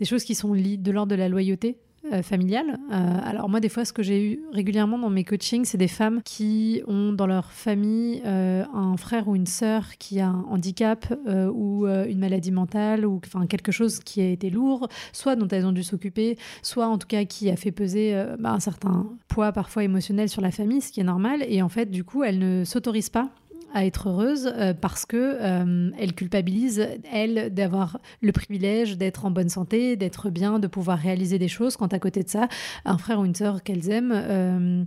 des 0.00 0.04
choses 0.04 0.24
qui 0.24 0.34
sont 0.34 0.52
de 0.52 0.90
l'ordre 0.90 1.12
de 1.12 1.14
la 1.14 1.28
loyauté. 1.28 1.78
Euh, 2.12 2.22
familiale. 2.22 2.78
Euh, 2.92 3.18
alors 3.24 3.48
moi, 3.48 3.60
des 3.60 3.70
fois, 3.70 3.86
ce 3.86 3.92
que 3.94 4.02
j'ai 4.02 4.22
eu 4.22 4.40
régulièrement 4.52 4.98
dans 4.98 5.08
mes 5.08 5.24
coachings, 5.24 5.64
c'est 5.64 5.78
des 5.78 5.88
femmes 5.88 6.20
qui 6.22 6.82
ont 6.86 7.14
dans 7.14 7.26
leur 7.26 7.50
famille 7.50 8.20
euh, 8.26 8.62
un 8.74 8.98
frère 8.98 9.26
ou 9.26 9.34
une 9.34 9.46
sœur 9.46 9.96
qui 9.98 10.20
a 10.20 10.28
un 10.28 10.44
handicap 10.50 11.06
ou 11.26 11.86
une 11.86 12.18
maladie 12.18 12.52
mentale 12.52 13.06
ou 13.06 13.20
enfin 13.24 13.46
quelque 13.46 13.72
chose 13.72 14.00
qui 14.00 14.20
a 14.20 14.28
été 14.28 14.50
lourd, 14.50 14.88
soit 15.12 15.34
dont 15.34 15.48
elles 15.48 15.64
ont 15.64 15.72
dû 15.72 15.82
s'occuper, 15.82 16.36
soit 16.62 16.88
en 16.88 16.98
tout 16.98 17.06
cas 17.06 17.24
qui 17.24 17.48
a 17.50 17.56
fait 17.56 17.72
peser 17.72 18.14
bah, 18.38 18.52
un 18.52 18.60
certain 18.60 19.06
poids 19.28 19.52
parfois 19.52 19.84
émotionnel 19.84 20.28
sur 20.28 20.42
la 20.42 20.50
famille, 20.50 20.82
ce 20.82 20.92
qui 20.92 21.00
est 21.00 21.04
normal. 21.04 21.44
Et 21.48 21.62
en 21.62 21.68
fait, 21.68 21.90
du 21.90 22.04
coup, 22.04 22.22
elles 22.22 22.38
ne 22.38 22.64
s'autorisent 22.64 23.10
pas 23.10 23.30
à 23.74 23.84
être 23.84 24.08
heureuse 24.08 24.50
euh, 24.56 24.72
parce 24.72 25.04
que 25.04 25.36
euh, 25.40 25.90
elle 25.98 26.14
culpabilise 26.14 26.86
elle 27.12 27.52
d'avoir 27.52 27.98
le 28.22 28.32
privilège 28.32 28.96
d'être 28.96 29.26
en 29.26 29.30
bonne 29.30 29.48
santé, 29.48 29.96
d'être 29.96 30.30
bien, 30.30 30.58
de 30.60 30.68
pouvoir 30.68 30.98
réaliser 30.98 31.38
des 31.38 31.48
choses. 31.48 31.76
Quand 31.76 31.92
à 31.92 31.98
côté 31.98 32.22
de 32.22 32.28
ça, 32.28 32.48
un 32.84 32.96
frère 32.96 33.20
ou 33.20 33.24
une 33.24 33.34
sœur 33.34 33.62
qu'elles 33.62 33.90
aiment, 33.90 34.12
euh, 34.14 34.84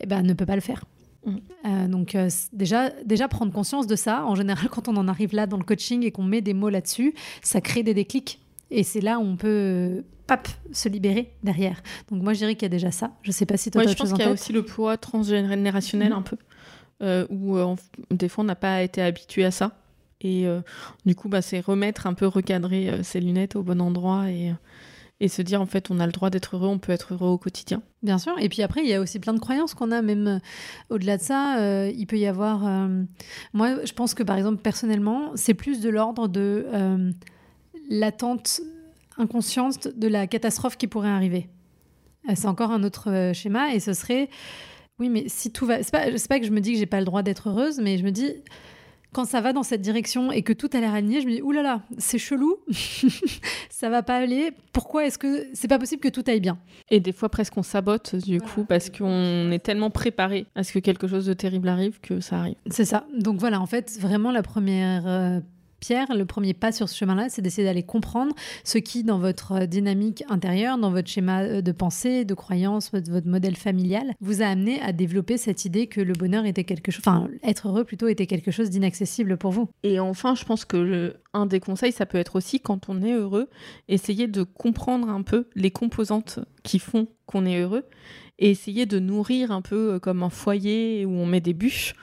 eh 0.00 0.06
ben, 0.06 0.22
ne 0.22 0.34
peut 0.34 0.46
pas 0.46 0.54
le 0.54 0.60
faire. 0.60 0.84
Mm. 1.24 1.88
donc 1.88 2.16
déjà, 2.52 2.90
déjà 3.04 3.26
prendre 3.26 3.52
conscience 3.52 3.88
de 3.88 3.96
ça. 3.96 4.24
En 4.26 4.36
général, 4.36 4.68
quand 4.70 4.86
on 4.86 4.96
en 4.96 5.08
arrive 5.08 5.34
là 5.34 5.46
dans 5.46 5.56
le 5.56 5.64
coaching 5.64 6.04
et 6.04 6.12
qu'on 6.12 6.22
met 6.22 6.40
des 6.40 6.54
mots 6.54 6.68
là-dessus, 6.68 7.14
ça 7.42 7.60
crée 7.60 7.82
des 7.82 7.94
déclics. 7.94 8.40
Et 8.70 8.84
c'est 8.84 9.00
là 9.00 9.18
où 9.18 9.22
on 9.22 9.36
peut 9.36 10.04
pap, 10.26 10.48
se 10.72 10.88
libérer 10.88 11.32
derrière. 11.42 11.82
Donc 12.10 12.22
moi, 12.22 12.32
je 12.32 12.38
dirais 12.38 12.54
qu'il 12.54 12.62
y 12.62 12.66
a 12.66 12.68
déjà 12.68 12.90
ça. 12.90 13.12
Je 13.22 13.30
sais 13.32 13.46
pas 13.46 13.56
si 13.56 13.70
toi, 13.70 13.82
ouais, 13.82 13.88
je 13.88 13.96
pense 13.96 14.12
qu'il 14.12 14.24
y 14.24 14.28
a 14.28 14.30
aussi 14.30 14.52
le 14.52 14.64
poids 14.64 14.96
transgénérationnel 14.96 16.10
mm. 16.10 16.16
un 16.16 16.22
peu 16.22 16.36
où 17.00 17.56
euh, 17.56 17.74
des 18.10 18.28
fois 18.28 18.44
on 18.44 18.46
n'a 18.46 18.56
pas 18.56 18.82
été 18.82 19.02
habitué 19.02 19.44
à 19.44 19.50
ça. 19.50 19.72
Et 20.22 20.46
euh, 20.46 20.60
du 21.04 21.14
coup, 21.14 21.28
bah, 21.28 21.42
c'est 21.42 21.60
remettre 21.60 22.06
un 22.06 22.14
peu, 22.14 22.26
recadrer 22.26 23.02
ses 23.02 23.20
lunettes 23.20 23.54
au 23.54 23.62
bon 23.62 23.80
endroit 23.82 24.30
et, 24.30 24.54
et 25.20 25.28
se 25.28 25.42
dire 25.42 25.60
en 25.60 25.66
fait 25.66 25.90
on 25.90 26.00
a 26.00 26.06
le 26.06 26.12
droit 26.12 26.30
d'être 26.30 26.56
heureux, 26.56 26.68
on 26.68 26.78
peut 26.78 26.92
être 26.92 27.12
heureux 27.12 27.28
au 27.28 27.38
quotidien. 27.38 27.82
Bien 28.02 28.18
sûr. 28.18 28.34
Et 28.38 28.48
puis 28.48 28.62
après, 28.62 28.82
il 28.82 28.88
y 28.88 28.94
a 28.94 29.00
aussi 29.00 29.18
plein 29.18 29.34
de 29.34 29.38
croyances 29.38 29.74
qu'on 29.74 29.92
a, 29.92 30.00
même 30.00 30.40
au-delà 30.88 31.18
de 31.18 31.22
ça. 31.22 31.88
il 31.88 32.06
peut 32.06 32.18
y 32.18 32.26
avoir. 32.26 32.60
moi, 33.52 33.84
je 33.84 33.92
pense 33.92 34.14
que 34.14 34.22
par 34.22 34.36
exemple, 34.36 34.62
personnellement, 34.62 35.32
c'est 35.34 35.54
plus 35.54 35.80
de 35.80 35.90
l'ordre 35.90 36.28
de 36.28 36.66
l'attente 37.90 38.62
inconsciente 39.18 39.88
de 39.88 40.08
la 40.08 40.26
catastrophe 40.26 40.76
qui 40.76 40.86
pourrait 40.86 41.10
arriver. 41.10 41.48
c'est 42.34 42.48
encore 42.48 42.70
un 42.70 42.82
autre 42.84 43.32
schéma 43.34 43.74
et 43.74 43.80
ce 43.80 43.92
serait 43.92 44.30
oui, 44.98 45.08
mais 45.08 45.24
si 45.28 45.52
tout 45.52 45.66
va. 45.66 45.82
C'est 45.82 45.92
pas, 45.92 46.06
pas 46.28 46.40
que 46.40 46.46
je 46.46 46.50
me 46.50 46.60
dis 46.60 46.72
que 46.72 46.78
j'ai 46.78 46.86
pas 46.86 47.00
le 47.00 47.06
droit 47.06 47.22
d'être 47.22 47.50
heureuse, 47.50 47.78
mais 47.78 47.98
je 47.98 48.04
me 48.04 48.10
dis, 48.10 48.32
quand 49.12 49.24
ça 49.24 49.40
va 49.40 49.52
dans 49.52 49.62
cette 49.62 49.80
direction 49.80 50.32
et 50.32 50.42
que 50.42 50.52
tout 50.52 50.70
a 50.72 50.80
l'air 50.80 50.94
aligné, 50.94 51.20
je 51.20 51.26
me 51.26 51.32
dis, 51.32 51.42
oulala, 51.42 51.62
là 51.62 51.74
là, 51.76 51.82
c'est 51.98 52.18
chelou, 52.18 52.56
ça 53.70 53.88
va 53.90 54.02
pas 54.02 54.16
aller. 54.16 54.52
Pourquoi 54.72 55.06
est-ce 55.06 55.18
que 55.18 55.46
c'est 55.52 55.68
pas 55.68 55.78
possible 55.78 56.00
que 56.00 56.08
tout 56.08 56.24
aille 56.26 56.40
bien? 56.40 56.58
Et 56.90 57.00
des 57.00 57.12
fois, 57.12 57.28
presque 57.28 57.56
on 57.56 57.62
sabote 57.62 58.16
du 58.16 58.40
coup, 58.40 58.64
parce 58.64 58.90
qu'on 58.90 59.50
est 59.50 59.62
tellement 59.62 59.90
préparé 59.90 60.46
à 60.54 60.64
ce 60.64 60.72
que 60.72 60.78
quelque 60.78 61.06
chose 61.08 61.26
de 61.26 61.32
terrible 61.34 61.68
arrive 61.68 62.00
que 62.00 62.20
ça 62.20 62.40
arrive. 62.40 62.56
C'est 62.70 62.84
ça. 62.84 63.06
Donc 63.18 63.38
voilà, 63.38 63.60
en 63.60 63.66
fait, 63.66 63.98
vraiment 64.00 64.32
la 64.32 64.42
première. 64.42 65.42
Euh, 65.76 65.86
pierre, 65.86 66.14
le 66.14 66.24
premier 66.24 66.54
pas 66.54 66.72
sur 66.72 66.88
ce 66.88 66.96
chemin-là, 66.96 67.28
c'est 67.28 67.42
d'essayer 67.42 67.66
d'aller 67.66 67.82
comprendre 67.82 68.34
ce 68.64 68.78
qui, 68.78 69.04
dans 69.04 69.18
votre 69.18 69.66
dynamique 69.66 70.24
intérieure, 70.28 70.78
dans 70.78 70.90
votre 70.90 71.08
schéma 71.08 71.42
euh, 71.42 71.62
de 71.62 71.72
pensée, 71.72 72.24
de 72.24 72.34
croyance, 72.34 72.90
votre, 72.92 73.26
modèle 73.26 73.56
familial, 73.56 74.14
vous 74.20 74.42
a 74.42 74.46
amené 74.46 74.80
à 74.80 74.92
développer 74.92 75.36
cette 75.36 75.64
idée 75.64 75.86
que 75.86 76.00
le 76.00 76.12
bonheur 76.12 76.44
était 76.44 76.64
quelque 76.64 76.92
chose, 76.92 77.02
enfin, 77.06 77.28
être 77.42 77.68
heureux 77.68 77.84
plutôt 77.84 78.08
était 78.08 78.26
quelque 78.26 78.50
chose 78.50 78.70
d'inaccessible 78.70 79.36
pour 79.36 79.50
vous. 79.50 79.68
Et 79.82 80.00
enfin, 80.00 80.34
je 80.34 80.44
pense 80.44 80.64
que 80.64 81.16
un 81.32 81.46
des 81.46 81.60
conseils, 81.60 81.92
ça 81.92 82.06
peut 82.06 82.18
être 82.18 82.36
aussi 82.36 82.60
quand 82.60 82.88
on 82.88 83.02
est 83.02 83.12
heureux, 83.12 83.48
essayer 83.88 84.26
de 84.26 84.42
comprendre 84.42 85.08
un 85.08 85.22
peu 85.22 85.48
les 85.54 85.70
composantes 85.70 86.40
qui 86.62 86.78
font 86.78 87.08
qu'on 87.26 87.46
est 87.46 87.60
heureux 87.60 87.84
et 88.38 88.50
essayer 88.50 88.86
de 88.86 88.98
nourrir 88.98 89.50
un 89.50 89.62
peu 89.62 89.94
euh, 89.94 89.98
comme 89.98 90.22
un 90.22 90.30
foyer 90.30 91.04
où 91.06 91.10
on 91.10 91.26
met 91.26 91.40
des 91.40 91.54
bûches 91.54 91.94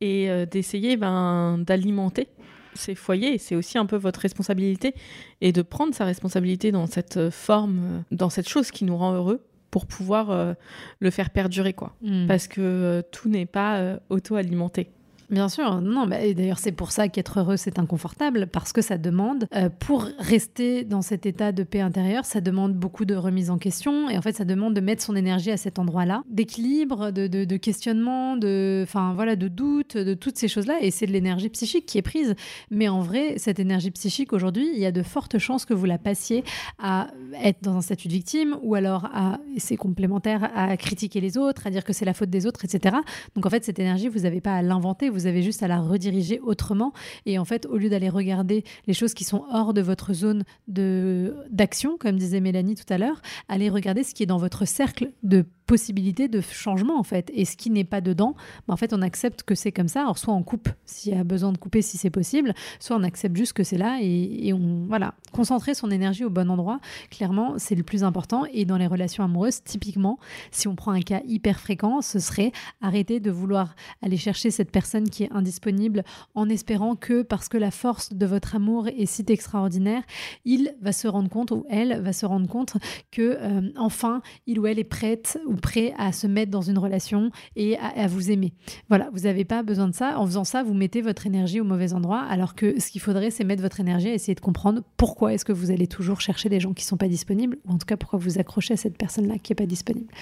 et 0.00 0.30
euh, 0.30 0.46
d'essayer 0.46 0.96
ben, 0.96 1.58
d'alimenter 1.58 2.28
ces 2.74 2.94
foyers. 2.94 3.38
C'est 3.38 3.56
aussi 3.56 3.78
un 3.78 3.86
peu 3.86 3.96
votre 3.96 4.20
responsabilité 4.20 4.94
et 5.40 5.52
de 5.52 5.62
prendre 5.62 5.94
sa 5.94 6.04
responsabilité 6.04 6.72
dans 6.72 6.86
cette 6.86 7.16
euh, 7.16 7.30
forme, 7.30 8.04
dans 8.10 8.30
cette 8.30 8.48
chose 8.48 8.70
qui 8.70 8.84
nous 8.84 8.96
rend 8.96 9.14
heureux 9.14 9.44
pour 9.70 9.86
pouvoir 9.86 10.54
le 11.00 11.10
faire 11.10 11.30
perdurer 11.30 11.72
quoi. 11.72 11.96
Mm. 12.00 12.28
Parce 12.28 12.46
que 12.46 13.02
tout 13.10 13.28
n'est 13.28 13.44
pas 13.44 13.98
auto-alimenté. 14.08 14.92
Bien 15.30 15.48
sûr, 15.48 15.80
non, 15.80 16.10
et 16.10 16.34
d'ailleurs 16.34 16.58
c'est 16.58 16.72
pour 16.72 16.90
ça 16.90 17.08
qu'être 17.08 17.40
heureux 17.40 17.56
c'est 17.56 17.78
inconfortable, 17.78 18.46
parce 18.46 18.72
que 18.72 18.82
ça 18.82 18.98
demande, 18.98 19.46
euh, 19.54 19.70
pour 19.70 20.08
rester 20.18 20.84
dans 20.84 21.02
cet 21.02 21.24
état 21.24 21.52
de 21.52 21.62
paix 21.62 21.80
intérieure, 21.80 22.24
ça 22.24 22.40
demande 22.40 22.74
beaucoup 22.74 23.04
de 23.04 23.14
remise 23.14 23.50
en 23.50 23.58
question, 23.58 24.10
et 24.10 24.18
en 24.18 24.22
fait 24.22 24.34
ça 24.34 24.44
demande 24.44 24.74
de 24.74 24.80
mettre 24.80 25.02
son 25.02 25.16
énergie 25.16 25.50
à 25.50 25.56
cet 25.56 25.78
endroit-là, 25.78 26.22
d'équilibre, 26.28 27.10
de, 27.10 27.56
questionnement, 27.56 28.36
de, 28.36 28.86
voilà, 29.14 29.36
de 29.36 29.48
doute, 29.48 29.96
de 29.96 30.14
toutes 30.14 30.36
ces 30.36 30.48
choses-là, 30.48 30.78
et 30.82 30.90
c'est 30.90 31.06
de 31.06 31.12
l'énergie 31.12 31.48
psychique 31.48 31.86
qui 31.86 31.98
est 31.98 32.02
prise. 32.02 32.34
Mais 32.70 32.88
en 32.88 33.00
vrai, 33.00 33.34
cette 33.38 33.58
énergie 33.58 33.90
psychique 33.90 34.32
aujourd'hui, 34.32 34.68
il 34.74 34.78
y 34.78 34.86
a 34.86 34.92
de 34.92 35.02
fortes 35.02 35.38
chances 35.38 35.64
que 35.64 35.74
vous 35.74 35.86
la 35.86 35.98
passiez 35.98 36.44
à 36.78 37.08
être 37.42 37.62
dans 37.62 37.76
un 37.76 37.80
statut 37.80 38.08
de 38.08 38.12
victime, 38.12 38.56
ou 38.62 38.74
alors 38.74 39.06
à, 39.06 39.38
c'est 39.56 39.76
complémentaire, 39.76 40.50
à 40.54 40.76
critiquer 40.76 41.20
les 41.20 41.38
autres, 41.38 41.66
à 41.66 41.70
dire 41.70 41.84
que 41.84 41.92
c'est 41.92 42.04
la 42.04 42.14
faute 42.14 42.30
des 42.30 42.46
autres, 42.46 42.64
etc. 42.64 42.96
Donc 43.34 43.46
en 43.46 43.50
fait 43.50 43.64
cette 43.64 43.78
énergie, 43.78 44.08
vous 44.08 44.20
n'avez 44.20 44.40
pas 44.40 44.54
à 44.54 44.62
l'inventer, 44.62 45.08
vous 45.14 45.26
avez 45.26 45.42
juste 45.42 45.62
à 45.62 45.68
la 45.68 45.80
rediriger 45.80 46.40
autrement. 46.40 46.92
Et 47.26 47.38
en 47.38 47.44
fait, 47.44 47.66
au 47.66 47.76
lieu 47.76 47.88
d'aller 47.88 48.08
regarder 48.08 48.64
les 48.86 48.94
choses 48.94 49.14
qui 49.14 49.24
sont 49.24 49.44
hors 49.50 49.74
de 49.74 49.80
votre 49.80 50.12
zone 50.12 50.44
d'action, 50.68 51.96
comme 51.98 52.18
disait 52.18 52.40
Mélanie 52.40 52.74
tout 52.74 52.92
à 52.92 52.98
l'heure, 52.98 53.22
allez 53.48 53.70
regarder 53.70 54.02
ce 54.02 54.14
qui 54.14 54.22
est 54.22 54.26
dans 54.26 54.38
votre 54.38 54.66
cercle 54.66 55.12
de 55.22 55.44
possibilité 55.66 56.28
de 56.28 56.40
changement 56.40 56.98
en 56.98 57.02
fait. 57.02 57.30
Et 57.34 57.44
ce 57.44 57.56
qui 57.56 57.70
n'est 57.70 57.84
pas 57.84 58.00
dedans, 58.00 58.34
bah, 58.66 58.74
en 58.74 58.76
fait, 58.76 58.92
on 58.92 59.02
accepte 59.02 59.42
que 59.42 59.54
c'est 59.54 59.72
comme 59.72 59.88
ça. 59.88 60.02
Alors 60.02 60.18
soit 60.18 60.34
on 60.34 60.42
coupe 60.42 60.68
s'il 60.84 61.14
y 61.14 61.18
a 61.18 61.24
besoin 61.24 61.52
de 61.52 61.58
couper 61.58 61.82
si 61.82 61.96
c'est 61.96 62.10
possible, 62.10 62.54
soit 62.80 62.96
on 62.96 63.02
accepte 63.02 63.36
juste 63.36 63.54
que 63.54 63.64
c'est 63.64 63.78
là 63.78 63.98
et, 64.00 64.48
et, 64.48 64.52
on 64.52 64.86
voilà 64.88 65.14
concentrer 65.32 65.74
son 65.74 65.90
énergie 65.90 66.24
au 66.24 66.30
bon 66.30 66.50
endroit. 66.50 66.80
Clairement, 67.10 67.54
c'est 67.58 67.74
le 67.74 67.82
plus 67.82 68.04
important. 68.04 68.44
Et 68.52 68.64
dans 68.64 68.76
les 68.76 68.86
relations 68.86 69.24
amoureuses, 69.24 69.62
typiquement, 69.62 70.18
si 70.50 70.68
on 70.68 70.76
prend 70.76 70.92
un 70.92 71.00
cas 71.00 71.20
hyper 71.26 71.58
fréquent, 71.60 72.02
ce 72.02 72.18
serait 72.18 72.52
arrêter 72.80 73.20
de 73.20 73.30
vouloir 73.30 73.74
aller 74.02 74.16
chercher 74.16 74.50
cette 74.50 74.70
personne 74.70 75.03
qui 75.10 75.24
est 75.24 75.32
indisponible 75.32 76.04
en 76.34 76.48
espérant 76.48 76.96
que 76.96 77.22
parce 77.22 77.48
que 77.48 77.56
la 77.56 77.70
force 77.70 78.12
de 78.12 78.26
votre 78.26 78.54
amour 78.54 78.88
est 78.88 79.06
si 79.06 79.24
extraordinaire, 79.28 80.02
il 80.44 80.74
va 80.80 80.92
se 80.92 81.08
rendre 81.08 81.28
compte 81.28 81.50
ou 81.50 81.64
elle 81.70 82.00
va 82.02 82.12
se 82.12 82.26
rendre 82.26 82.48
compte 82.48 82.76
que 83.10 83.38
euh, 83.40 83.70
enfin 83.76 84.22
il 84.46 84.58
ou 84.60 84.66
elle 84.66 84.78
est 84.78 84.84
prête 84.84 85.38
prêt 85.64 85.94
à 85.96 86.12
se 86.12 86.26
mettre 86.26 86.50
dans 86.50 86.60
une 86.60 86.78
relation 86.78 87.30
et 87.56 87.78
à, 87.78 88.06
vous 88.06 88.30
aimer. 88.30 88.52
Voilà, 88.88 89.08
vous 89.12 89.20
n'avez 89.20 89.44
pas 89.44 89.62
besoin 89.62 89.88
de 89.88 89.94
ça. 89.94 90.18
En 90.18 90.26
faisant 90.26 90.44
ça, 90.44 90.62
vous 90.62 90.74
mettez 90.74 91.00
votre 91.00 91.26
énergie 91.26 91.58
au 91.60 91.64
mauvais 91.64 91.94
endroit, 91.94 92.20
alors 92.20 92.54
que 92.54 92.78
ce 92.78 92.90
qu'il 92.90 93.00
faudrait, 93.00 93.30
c'est 93.30 93.44
mettre 93.44 93.62
votre 93.62 93.80
énergie 93.80 94.08
à 94.08 94.14
essayer 94.14 94.34
de 94.34 94.40
comprendre 94.40 94.82
pourquoi 94.98 95.32
est-ce 95.32 95.44
que 95.44 95.52
vous 95.52 95.70
allez 95.70 95.86
toujours 95.86 96.20
chercher 96.20 96.50
des 96.50 96.60
gens 96.60 96.74
qui 96.74 96.84
sont 96.84 96.98
pas 96.98 97.08
disponibles, 97.08 97.56
ou 97.64 97.72
en 97.72 97.78
tout 97.78 97.86
cas 97.86 97.96
pourquoi 97.96 98.18
vous 98.18 98.38
accrochez 98.38 98.74
à 98.74 98.76
cette 98.76 98.98
personne-là 98.98 99.38
qui 99.38 99.52
n'est 99.52 99.56
pas 99.56 99.66
disponible. 99.66 100.12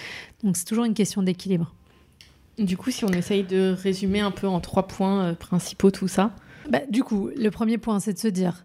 Donc 0.44 0.56
c'est 0.56 0.64
toujours 0.64 0.84
une 0.84 0.94
question 0.94 1.22
d'équilibre. 1.22 1.74
Du 2.62 2.76
coup, 2.76 2.90
si 2.90 3.04
on 3.04 3.08
essaye 3.08 3.42
de 3.42 3.74
résumer 3.76 4.20
un 4.20 4.30
peu 4.30 4.46
en 4.46 4.60
trois 4.60 4.86
points 4.86 5.24
euh, 5.24 5.34
principaux 5.34 5.90
tout 5.90 6.08
ça. 6.08 6.30
Bah, 6.70 6.80
du 6.88 7.02
coup, 7.02 7.28
le 7.36 7.50
premier 7.50 7.76
point, 7.76 7.98
c'est 7.98 8.12
de 8.12 8.18
se 8.18 8.28
dire 8.28 8.64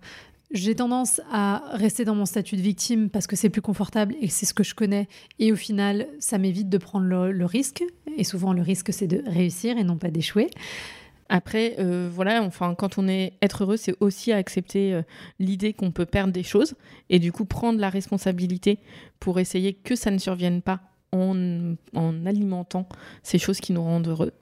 j'ai 0.51 0.75
tendance 0.75 1.19
à 1.29 1.63
rester 1.73 2.05
dans 2.05 2.15
mon 2.15 2.25
statut 2.25 2.55
de 2.55 2.61
victime 2.61 3.09
parce 3.09 3.27
que 3.27 3.35
c'est 3.35 3.49
plus 3.49 3.61
confortable 3.61 4.15
et 4.21 4.29
c'est 4.29 4.45
ce 4.45 4.53
que 4.53 4.63
je 4.63 4.75
connais. 4.75 5.07
Et 5.39 5.51
au 5.51 5.57
final, 5.57 6.07
ça 6.19 6.37
m'évite 6.37 6.69
de 6.69 6.77
prendre 6.77 7.05
le, 7.05 7.45
risque. 7.45 7.83
Et 8.15 8.23
souvent, 8.23 8.53
le 8.53 8.61
risque, 8.61 8.93
c'est 8.93 9.07
de 9.07 9.23
réussir 9.25 9.77
et 9.77 9.83
non 9.83 9.97
pas 9.97 10.09
d'échouer. 10.09 10.49
Après, 11.27 11.75
euh, 11.79 12.09
voilà, 12.09 12.43
enfin, 12.43 12.75
quand 12.75 12.97
on 12.97 13.09
est 13.09 13.33
être 13.41 13.63
heureux, 13.63 13.75
c'est 13.75 13.95
aussi 13.99 14.31
accepter 14.31 14.93
euh, 14.93 15.01
l'idée 15.39 15.73
qu'on 15.73 15.91
peut 15.91 16.05
perdre 16.05 16.31
des 16.31 16.43
choses 16.43 16.75
et 17.09 17.19
du 17.19 17.33
coup 17.33 17.43
prendre 17.43 17.79
la 17.79 17.89
responsabilité 17.89 18.79
pour 19.19 19.37
essayer 19.41 19.73
que 19.73 19.95
ça 19.95 20.11
ne 20.11 20.17
survienne 20.19 20.61
pas 20.61 20.79
en, 21.11 21.75
en 21.95 22.25
alimentant 22.25 22.87
ces 23.23 23.39
choses 23.39 23.59
qui 23.59 23.73
nous 23.73 23.83
rendent 23.83 24.07
heureux. 24.07 24.33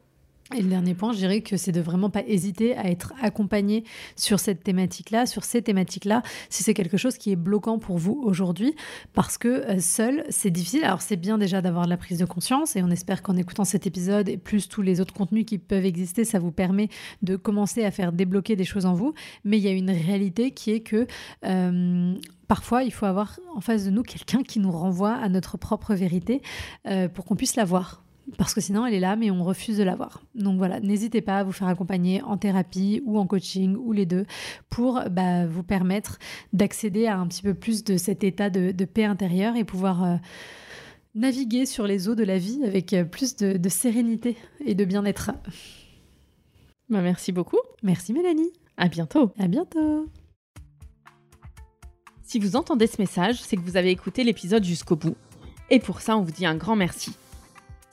Et 0.53 0.61
le 0.61 0.69
dernier 0.69 0.93
point, 0.93 1.11
je 1.11 1.17
dirais 1.17 1.41
que 1.41 1.57
c'est 1.57 1.71
de 1.71 1.81
vraiment 1.81 2.11
pas 2.11 2.21
hésiter 2.27 2.77
à 2.77 2.85
être 2.85 3.13
accompagné 3.19 3.83
sur 4.15 4.39
cette 4.39 4.63
thématique-là, 4.63 5.25
sur 5.25 5.43
ces 5.43 5.63
thématiques-là, 5.63 6.21
si 6.49 6.61
c'est 6.61 6.75
quelque 6.75 6.97
chose 6.97 7.17
qui 7.17 7.31
est 7.31 7.35
bloquant 7.35 7.79
pour 7.79 7.97
vous 7.97 8.21
aujourd'hui, 8.23 8.75
parce 9.13 9.39
que 9.39 9.47
euh, 9.47 9.79
seul, 9.79 10.23
c'est 10.29 10.51
difficile. 10.51 10.83
Alors 10.83 11.01
c'est 11.01 11.15
bien 11.15 11.39
déjà 11.39 11.63
d'avoir 11.63 11.85
de 11.85 11.89
la 11.89 11.97
prise 11.97 12.19
de 12.19 12.25
conscience, 12.25 12.75
et 12.75 12.83
on 12.83 12.91
espère 12.91 13.23
qu'en 13.23 13.35
écoutant 13.37 13.63
cet 13.63 13.87
épisode 13.87 14.29
et 14.29 14.37
plus 14.37 14.69
tous 14.69 14.83
les 14.83 15.01
autres 15.01 15.15
contenus 15.15 15.45
qui 15.45 15.57
peuvent 15.57 15.83
exister, 15.83 16.25
ça 16.25 16.37
vous 16.37 16.51
permet 16.51 16.89
de 17.23 17.37
commencer 17.37 17.83
à 17.83 17.89
faire 17.89 18.11
débloquer 18.11 18.55
des 18.55 18.65
choses 18.65 18.85
en 18.85 18.93
vous. 18.93 19.15
Mais 19.45 19.57
il 19.57 19.63
y 19.63 19.67
a 19.67 19.71
une 19.71 19.89
réalité 19.89 20.51
qui 20.51 20.69
est 20.69 20.81
que 20.81 21.07
euh, 21.43 22.13
parfois, 22.47 22.83
il 22.83 22.93
faut 22.93 23.07
avoir 23.07 23.39
en 23.55 23.61
face 23.61 23.85
de 23.85 23.89
nous 23.89 24.03
quelqu'un 24.03 24.43
qui 24.43 24.59
nous 24.59 24.71
renvoie 24.71 25.13
à 25.13 25.27
notre 25.27 25.57
propre 25.57 25.95
vérité 25.95 26.43
euh, 26.85 27.09
pour 27.09 27.25
qu'on 27.25 27.35
puisse 27.35 27.55
la 27.55 27.65
voir 27.65 28.04
parce 28.38 28.53
que 28.53 28.62
sinon 28.62 28.86
elle 28.86 28.94
est 28.94 29.00
là 29.00 29.15
mais 29.15 29.32
on 29.32 29.44
refuse 29.44 29.77
de 29.77 29.84
la 29.84 29.96
voir. 29.96 30.22
Donc 30.36 30.58
voilà, 30.58 30.79
n'hésitez 30.79 31.22
pas 31.22 31.39
à 31.39 31.44
vous 31.44 31.51
faire 31.51 31.67
accompagner 31.67 32.22
en 32.22 32.38
thérapie 32.38 33.01
ou 33.05 33.20
en 33.20 33.27
coaching 33.27 33.75
ou 33.75 33.91
les 33.91 34.05
deux 34.05 34.25
pour 34.70 35.01
bah, 35.12 35.46
vous 35.46 35.63
permettre 35.63 36.17
d'accéder 36.53 37.08
à 37.08 37.17
un 37.17 37.27
petit 37.27 37.41
peu 37.41 37.53
plus 37.53 37.84
de 37.84 37.98
cet 37.98 38.24
état 38.24 38.50
de, 38.50 38.86
paix 38.86 39.05
intérieure 39.05 39.55
et 39.55 39.63
pouvoir 39.63 40.03
euh, 40.03 40.15
naviguer 41.15 41.65
sur 41.65 41.88
les 41.88 42.08
eaux 42.08 42.15
de 42.15 42.24
la 42.24 42.38
vie 42.38 42.63
avec 42.65 42.94
euh, 42.94 43.03
plus 43.03 43.36
de, 43.36 43.70
sérénité 43.70 44.38
et 44.63 44.75
de 44.75 44.86
bien-être. 44.86 45.32
Bah, 46.89 47.01
merci 47.01 47.32
beaucoup. 47.32 47.60
Merci 47.82 48.13
Mélanie. 48.13 48.51
À 48.77 48.88
bientôt. 48.89 49.32
À 49.39 49.48
bientôt. 49.48 50.08
Si 52.22 52.39
vous 52.39 52.55
entendez 52.55 52.88
ce 52.88 53.00
message, 53.00 53.41
c'est 53.41 53.55
que 53.55 53.62
vous 53.62 53.77
avez 53.77 53.91
écouté 53.91 54.24
l'épisode 54.24 54.63
jusqu'au 54.63 54.96
bout. 54.96 55.15
Et 55.70 55.79
pour 55.79 56.01
ça, 56.01 56.17
on 56.17 56.22
vous 56.22 56.32
dit 56.32 56.46
un 56.46 56.55
grand 56.55 56.75
merci. 56.75 57.15